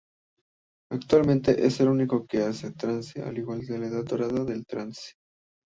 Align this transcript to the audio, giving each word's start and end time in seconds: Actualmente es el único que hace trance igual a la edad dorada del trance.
Actualmente 0.91 1.63
es 1.63 1.79
el 1.79 1.89
único 1.89 2.25
que 2.25 2.39
hace 2.41 2.71
trance 2.71 3.23
igual 3.35 3.61
a 3.69 3.77
la 3.77 3.85
edad 3.85 4.03
dorada 4.03 4.43
del 4.43 4.65
trance. 4.65 5.11